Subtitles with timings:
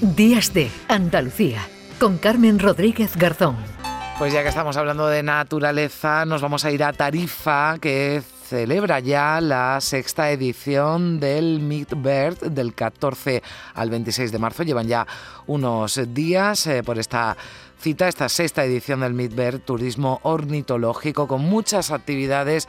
[0.00, 1.60] Días de Andalucía
[2.00, 3.56] con Carmen Rodríguez Garzón.
[4.18, 8.98] Pues ya que estamos hablando de naturaleza, nos vamos a ir a Tarifa, que celebra
[8.98, 13.40] ya la sexta edición del Meet Bird del 14
[13.74, 14.64] al 26 de marzo.
[14.64, 15.06] Llevan ya
[15.46, 17.36] unos días eh, por esta
[17.78, 22.66] cita, esta sexta edición del Meet Bird, turismo ornitológico, con muchas actividades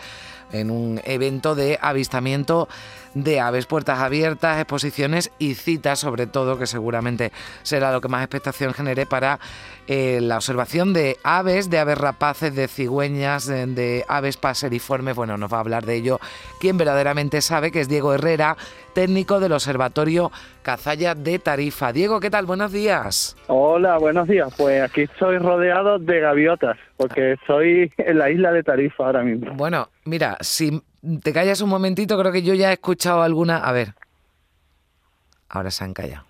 [0.52, 2.68] en un evento de avistamiento
[3.16, 7.32] de aves, puertas abiertas, exposiciones y citas sobre todo, que seguramente
[7.64, 9.40] será lo que más expectación genere para
[9.88, 15.16] eh, la observación de aves, de aves rapaces, de cigüeñas, de, de, aves paseriformes.
[15.16, 16.20] Bueno, nos va a hablar de ello
[16.60, 18.58] quien verdaderamente sabe, que es Diego Herrera,
[18.94, 20.32] técnico del Observatorio
[20.64, 21.94] Cazalla de Tarifa.
[21.94, 22.46] Diego, ¿qué tal?
[22.46, 23.38] Buenos días.
[23.48, 24.52] Hola, buenos días.
[24.58, 29.54] Pues aquí estoy rodeado de gaviotas, porque estoy en la isla de Tarifa ahora mismo.
[29.54, 30.82] Bueno, mira, si
[31.22, 33.58] te callas un momentito, creo que yo ya he escuchado alguna.
[33.58, 33.94] A ver.
[35.50, 36.26] Ahora se han callado.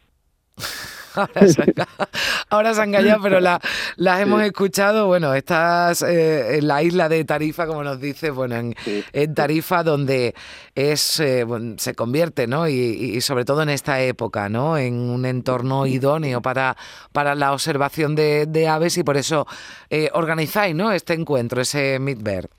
[1.16, 1.74] Ahora se, han,
[2.50, 3.62] ahora se han callado, pero la,
[3.98, 5.08] las hemos escuchado.
[5.08, 9.04] Bueno, estás eh, en la isla de Tarifa, como nos dice, bueno, en, Sí.
[9.14, 10.34] en Tarifa, donde
[10.76, 12.68] es eh, bueno, se convierte, ¿no?
[12.68, 14.78] Y, y sobre todo en esta época, ¿no?
[14.78, 16.76] En un entorno idóneo para,
[17.12, 19.48] para la observación de, de aves y por eso
[19.90, 20.92] eh, organizáis, ¿no?
[20.92, 22.50] Este encuentro, ese Meet Bird.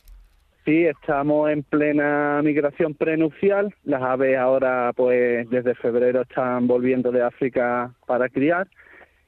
[0.64, 3.73] Sí, estamos en plena migración prenupcial.
[3.84, 8.67] Las aves ahora, pues desde febrero están volviendo de África para criar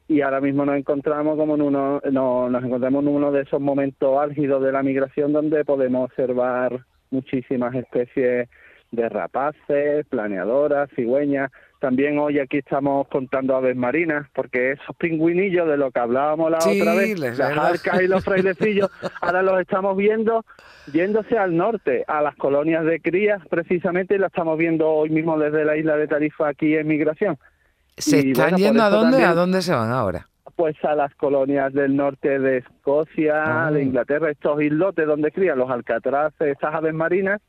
[0.08, 3.60] y ahora mismo nos encontramos como en uno, no, nos encontramos en uno de esos
[3.60, 8.48] momentos álgidos de la migración donde podemos observar muchísimas especies
[8.90, 11.50] de rapaces, planeadoras, cigüeñas.
[11.78, 16.60] También hoy aquí estamos contando aves marinas, porque esos pingüinillos de lo que hablábamos la
[16.62, 20.44] Sí, otra vez, las arcas y los frailecillos, ahora los estamos viendo
[20.90, 25.38] yéndose al norte, a las colonias de crías precisamente, y la estamos viendo hoy mismo
[25.38, 27.38] desde la isla de Tarifa aquí en migración.
[27.98, 29.10] ¿Se Y, están bueno, yendo a dónde?
[29.12, 30.26] también- ¿A dónde se van ahora?
[30.56, 33.70] Pues a las colonias del norte de Escocia, Ah.
[33.70, 37.40] de Inglaterra, estos islotes donde crían los alcatraces, estas aves marinas,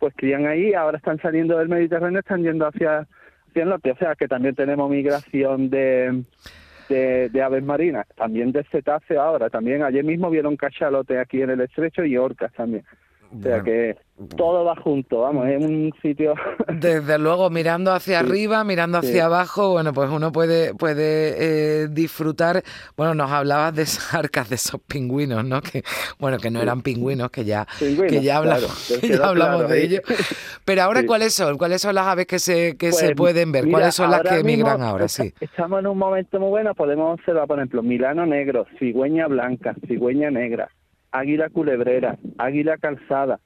[0.00, 3.06] pues crían ahí, ahora están saliendo del Mediterráneo, están yendo hacia,
[3.48, 3.92] hacia el norte.
[3.92, 6.22] O sea que también tenemos migración de,
[6.88, 11.50] de, de aves marinas, también de cetáceos ahora, también ayer mismo vieron cachalote aquí en
[11.50, 12.84] el estrecho y orcas también.
[13.30, 13.64] O sea Bueno.
[13.64, 13.96] que
[14.36, 16.34] todo va junto, vamos, es un sitio...
[16.72, 19.18] Desde luego, mirando hacia Sí, arriba, mirando hacia sí.
[19.20, 22.62] abajo, bueno, pues uno puede, puede eh, disfrutar.
[22.96, 25.60] Bueno, nos hablabas de esas arcas, de esos pingüinos, ¿no?
[25.60, 25.84] Que,
[26.18, 29.56] bueno, que no eran pingüinos, que ya, Pingüinos, que ya hablamos, claro, que ya hablamos
[29.58, 30.00] claro de ellos.
[30.64, 31.06] Pero ahora, Sí.
[31.06, 31.58] ¿cuáles son?
[31.58, 33.66] ¿Cuáles son las aves que se, que se Pues, pueden ver?
[33.66, 35.06] mira, ¿Cuáles son las que mismo emigran ahora?
[35.06, 35.32] Sí.
[35.40, 40.30] Estamos en un momento muy bueno, podemos observar, por ejemplo, Milano negro, cigüeña blanca, cigüeña
[40.30, 40.68] negra,
[41.18, 43.40] águila culebrera, águila calzada,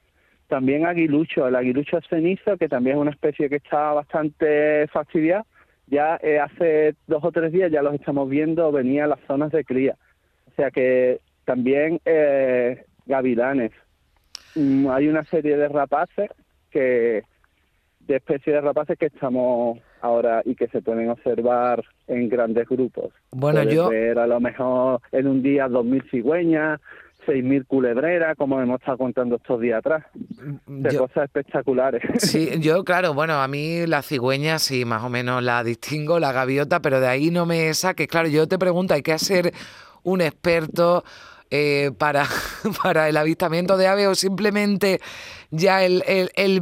[0.47, 5.45] también aguilucho, el aguilucho cenizo, que también es una especie que está bastante fastidiada,
[5.87, 9.51] ya eh, hace dos o tres días ya los estamos viendo venir a las zonas
[9.51, 9.95] de cría.
[10.51, 13.71] O sea que también eh, gavilanes.
[14.55, 16.29] Mm, hay una serie de rapaces
[16.71, 17.23] que
[18.01, 23.13] de especies de rapaces que estamos ahora y que se pueden observar en grandes grupos.
[23.31, 26.81] Bueno, Puedes yo- ver a lo mejor en un día 2.000 cigüeñas,
[27.25, 30.05] 6.000 culebreras, como hemos estado contando estos días atrás.
[30.67, 32.01] De Yo- cosas espectaculares.
[32.19, 36.31] Sí, yo, claro, bueno, a mí la cigüeña sí, más o menos la distingo, la
[36.31, 38.07] gaviota, pero de ahí no me saques.
[38.07, 39.53] Claro, yo te pregunto, ¿hay que ser
[40.03, 41.03] un experto
[41.55, 44.99] eh, para, el avistamiento de aves o simplemente
[45.51, 46.01] ya el,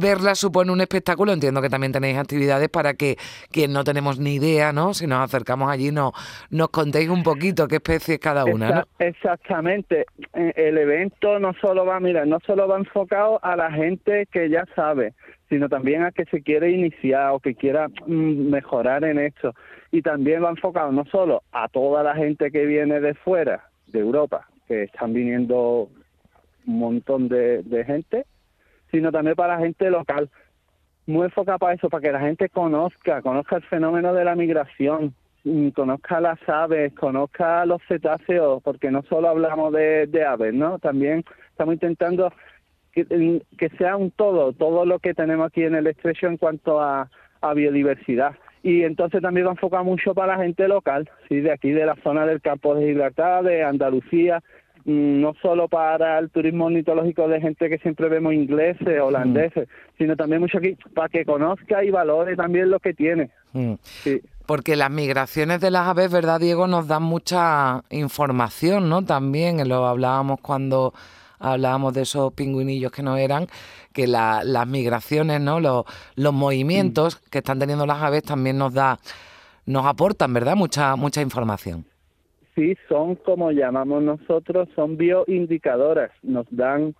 [0.00, 1.32] verla supone un espectáculo?
[1.32, 3.16] Entiendo que también tenéis actividades para que
[3.50, 4.92] quien no tenemos ni idea, ¿no?
[4.92, 6.12] Si nos acercamos allí, no,
[6.50, 8.80] nos contéis un poquito qué especie es cada una, ¿no?
[8.98, 10.04] Exa- Exactamente.
[10.34, 14.50] Eh, El evento no solo va, mira, no solo va enfocado a la gente que
[14.50, 15.14] ya sabe,
[15.48, 19.54] sino también a que se quiere iniciar o que quiera mm, mejorar en esto.
[19.90, 24.00] Y también va enfocado no solo a toda la gente que viene de fuera, de
[24.00, 25.90] Europa, que están viniendo
[26.66, 28.24] un montón de, gente,
[28.90, 30.30] sino también para la gente local.
[31.06, 35.14] Muy enfocado para eso, para que la gente conozca, conozca el fenómeno de la migración,
[35.44, 40.78] mm, conozca las aves, conozca los cetáceos, porque no solo hablamos de, aves, ¿no?
[40.78, 42.32] También estamos intentando
[42.92, 46.80] que, que sea un todo, todo lo que tenemos aquí en el estrecho en cuanto
[46.80, 47.10] a,
[47.42, 48.36] a biodiversidad.
[48.62, 51.96] Y entonces también va enfocado mucho para la gente local, sí, de aquí de la
[52.02, 54.42] zona del campo de Gibraltar, de Andalucía,
[54.84, 59.68] mm, no solo para el turismo ornitológico de gente que siempre vemos ingleses, holandeses,
[59.98, 63.30] sino también mucho aquí para que conozca y valore también lo que tiene.
[63.52, 63.74] Mm.
[63.82, 64.20] Sí.
[64.46, 66.66] Porque las migraciones de las aves, ¿verdad, Diego?
[66.66, 69.04] Nos dan mucha información, ¿no?
[69.04, 70.92] También lo hablábamos cuando
[71.42, 73.46] hablábamos de esos pingüinillos que no eran,
[73.92, 75.60] que la- las migraciones, ¿no?
[75.60, 75.84] Los,
[76.16, 78.98] los movimientos que están teniendo las aves también nos da
[79.64, 80.56] nos aportan, ¿verdad?
[80.56, 81.84] Mucha, mucha información.
[82.56, 86.10] Sí, son como llamamos nosotros, son bioindicadoras.
[86.22, 86.94] Nos dan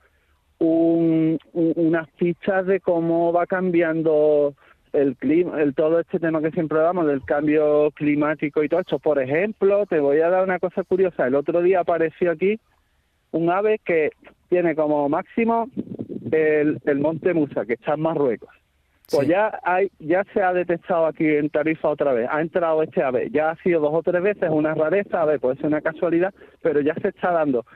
[0.59, 4.55] un, unas fichas de cómo va cambiando
[4.93, 8.99] el clima, el todo este tema que siempre damos del cambio climático y todo esto.
[8.99, 11.27] Por ejemplo, te voy a dar una cosa curiosa.
[11.27, 12.61] El otro día apareció aquí
[13.33, 14.11] un ave que
[14.49, 15.69] tiene como máximo
[16.31, 18.51] el, el monte Musa, que está en Marruecos.
[19.11, 23.03] Pues ya hay, ya se ha detectado aquí en Tarifa otra vez, ha entrado este
[23.03, 25.83] ave, ya ha sido dos o tres veces una rareza, a ver, puede ser una
[25.83, 26.33] casualidad,
[26.63, 27.67] pero ya se está dando.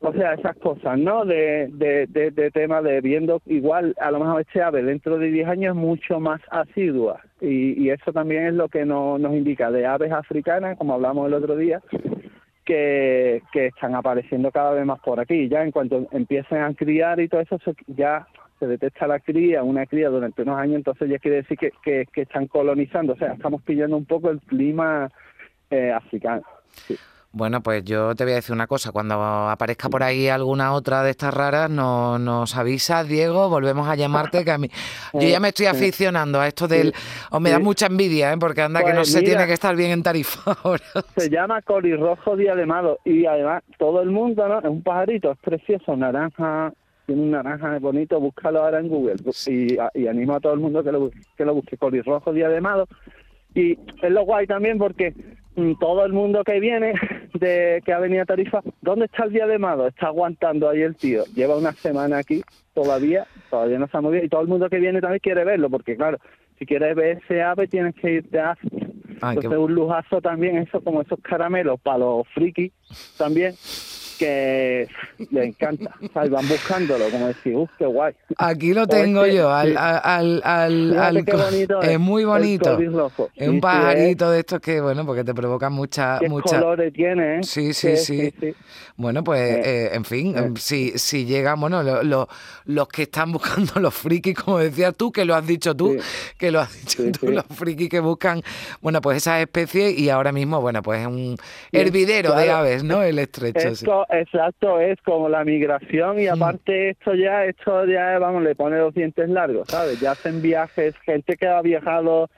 [0.00, 1.24] O sea, esas cosas, ¿no?
[1.24, 5.28] De, de, de, de tema de viendo, igual, a lo mejor este ave dentro de
[5.28, 7.20] 10 años es mucho más asidua.
[7.40, 11.26] Y, y eso también es lo que no, nos indica de aves africanas, como hablamos
[11.26, 11.82] el otro día,
[12.68, 15.48] que, que están apareciendo cada vez más por aquí.
[15.48, 18.26] Ya en cuanto empiecen a criar y todo eso, ya
[18.58, 22.04] se detecta la cría, una cría durante unos años, entonces ya quiere decir que, que,
[22.12, 25.10] que están colonizando, o sea, estamos pillando un poco el clima
[25.70, 26.42] eh, africano.
[26.72, 26.94] Sí.
[27.30, 31.02] Bueno, pues yo te voy a decir una cosa, cuando aparezca por ahí alguna otra
[31.02, 34.68] de estas raras, no, nos avisas, Diego, volvemos a llamarte, que a mí,
[35.12, 36.94] yo ya me estoy aficionando a esto del,
[37.30, 38.36] o me da mucha envidia, ¿eh?
[38.40, 40.82] porque anda pues que no se tiene que estar bien en Tarifa ahora.
[41.18, 44.60] Se llama colirrojo diademado y además todo el mundo, ¿no?
[44.60, 46.72] Es un pajarito, es precioso, naranja,
[47.04, 49.16] tiene un naranja bonito, búscalo ahora en Google
[49.46, 52.88] y, y animo a todo el mundo que lo, que lo busque, colirrojo diademado.
[53.54, 55.14] Y es lo guay también porque
[55.80, 56.94] todo el mundo que viene
[57.34, 59.86] de que ha venido a Tarifa, ¿dónde está el diademado?
[59.86, 61.24] Está aguantando ahí el tío.
[61.34, 62.42] Lleva una semana aquí
[62.74, 65.68] todavía, todavía no se ha movido y todo el mundo que viene también quiere verlo
[65.70, 66.18] porque claro,
[66.58, 68.86] si quieres ver ese ave tienes que irte a África.
[69.20, 69.56] Entonces qué...
[69.56, 72.72] un lujazo también eso como esos caramelos para los frikis
[73.16, 73.54] también
[74.18, 74.88] que
[75.30, 76.30] le encanta, ¿sabes?
[76.30, 78.14] van buscándolo, como decir, uff, qué guay.
[78.36, 82.78] Aquí lo tengo este, yo, al, al, al, al bonito es, es, muy bonito.
[83.34, 86.18] Es un pajarito de estos que, bueno, porque te provoca mucha...
[86.18, 86.58] ¿Qué mucha...
[86.60, 87.38] colores tiene?
[87.38, 87.42] ¿eh?
[87.42, 88.54] Sí, sí, sí, sí,
[88.96, 90.50] Bueno, pues, eh, en fin, eh.
[90.56, 92.28] si, si llegan, bueno, lo, lo,
[92.64, 95.96] los que están buscando los frikis, como decías tú, que lo has dicho tú,
[96.36, 98.42] que lo has dicho tú, los frikis que buscan,
[98.80, 101.36] bueno, pues esas especies y ahora mismo, bueno, pues es un
[101.72, 102.44] hervidero claro.
[102.44, 103.02] de aves, ¿no?
[103.02, 103.68] El estrecho.
[103.68, 108.78] Esto, Exacto, es como la migración y aparte esto ya, esto ya, vamos, le pone
[108.78, 110.00] los dientes largos, ¿sabes?
[110.00, 112.30] Ya hacen viajes, gente que ha viajado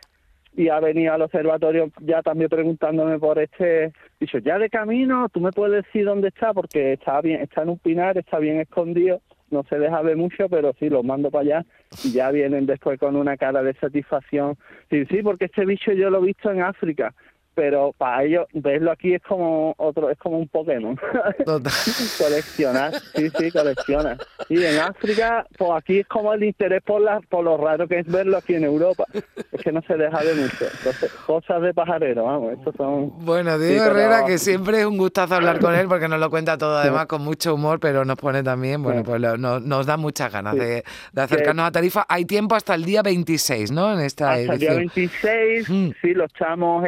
[0.57, 5.41] y ha venido al observatorio ya también preguntándome por este, dicho, ya de camino, tú
[5.41, 9.21] me puedes decir dónde está porque está bien, está en un pinar, está bien escondido,
[9.51, 11.67] no se deja ver mucho, pero sí, los mando para allá
[12.05, 14.57] y ya vienen después con una cara de satisfacción.
[14.91, 17.15] Sí, sí, porque este bicho yo lo he visto en África
[17.55, 20.97] pero para ellos verlo aquí es como otro es como un Pokémon
[22.19, 24.19] coleccionar sí sí coleccionar
[24.49, 28.00] y en África pues aquí es como el interés por la por lo raro que
[28.00, 31.75] es verlo aquí en Europa es que no se deja de mucho entonces cosas de
[31.75, 34.26] pajarero vamos estos son bueno Diego sí, Herrera pero...
[34.26, 37.23] que siempre es un gustazo hablar con él porque nos lo cuenta todo además con
[37.23, 40.61] mucho humor pero nos pone también bueno pues lo, nos, nos da muchas ganas sí.
[40.61, 43.93] de, de, acercarnos a Tarifa hay tiempo hasta el día 26 ¿no?
[43.93, 44.55] en esta hasta edición.
[44.55, 45.91] el día 26 mm.
[46.00, 46.87] sí lo echamos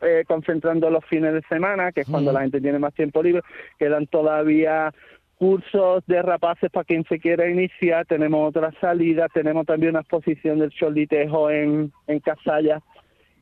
[0.00, 2.34] eh, concentrando los fines de semana, que es cuando mm.
[2.34, 3.42] la gente tiene más tiempo libre.
[3.78, 4.92] Quedan todavía
[5.36, 8.06] cursos de rapaces para quien se quiera iniciar.
[8.06, 12.80] Tenemos otra salida, tenemos también una exposición del Cholitejo en, en Casalla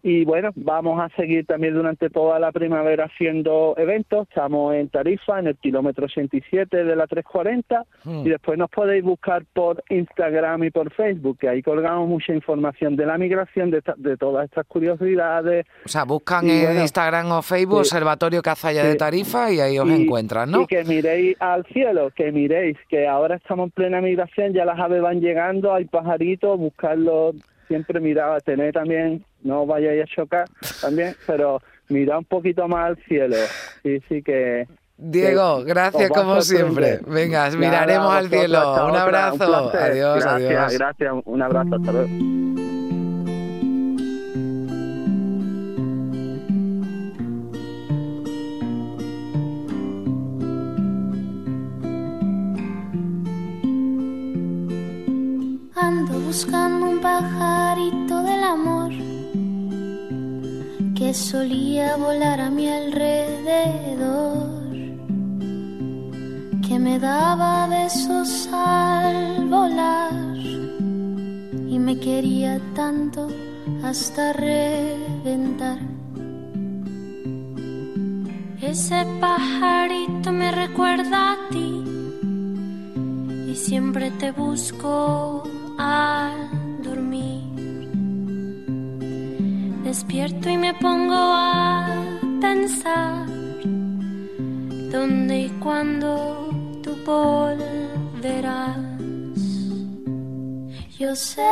[0.06, 4.28] y bueno, vamos a seguir también durante toda la primavera haciendo eventos.
[4.28, 7.86] Estamos en Tarifa, en el kilómetro 87 de la 340.
[8.04, 8.26] Hmm.
[8.26, 12.96] Y después nos podéis buscar por Instagram y por Facebook, que ahí colgamos mucha información
[12.96, 15.64] de la migración, de, de todas estas curiosidades.
[15.86, 19.50] O sea, buscan y en bueno, Instagram o Facebook sí, Observatorio Cazalla sí, de Tarifa
[19.50, 20.60] y ahí os y, encuentran, ¿no?
[20.60, 24.78] Y que miréis al cielo, que miréis, que ahora estamos en plena migración, ya las
[24.78, 27.36] aves van llegando, hay pajaritos, buscarlos
[27.68, 30.48] siempre miraba, tener también, no vayáis a chocar
[30.80, 33.36] también, pero mira un poquito más al cielo.
[33.82, 34.66] Sí, sí que...
[34.96, 37.00] Diego, gracias como siempre.
[37.06, 38.86] Venga, miraremos al cielo.
[38.86, 39.48] Un abrazo.
[39.48, 40.72] Un adiós, gracias, adiós.
[40.72, 41.74] Gracias, un abrazo.
[41.74, 42.08] Hasta luego.
[55.74, 58.92] Ando buscando un pajarito del amor
[61.04, 64.48] que solía volar a mi alrededor,
[66.66, 70.14] que me daba besos al volar
[71.74, 73.28] y me quería tanto
[73.82, 75.78] hasta reventar.
[78.62, 81.84] Ese pajarito me recuerda a ti
[83.50, 85.42] y siempre te busco
[85.76, 86.63] al
[89.94, 91.86] despierto y me pongo a
[92.40, 93.28] pensar
[94.90, 96.50] dónde y cuándo
[96.82, 98.76] tú volverás.
[100.98, 101.48] Yo sé,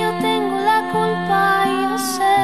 [0.00, 2.34] yo tengo la culpa, yo sé,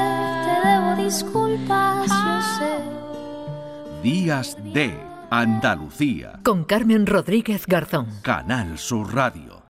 [0.45, 4.03] te debo disculpas, yo sé.
[4.03, 5.01] Días de
[5.31, 6.41] Andalucía.
[6.43, 8.07] Con Carmen Rodríguez Garzón.
[8.21, 9.58] Canal Sur Radio.